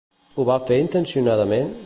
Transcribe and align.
Ho 0.37 0.45
va 0.47 0.55
fer 0.71 0.79
intencionadament? 0.85 1.73